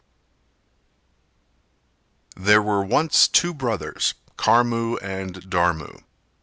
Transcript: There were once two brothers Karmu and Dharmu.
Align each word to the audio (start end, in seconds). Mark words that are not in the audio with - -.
There 2.35 2.59
were 2.63 2.83
once 2.83 3.27
two 3.27 3.53
brothers 3.53 4.15
Karmu 4.35 4.97
and 4.99 5.35
Dharmu. 5.47 6.01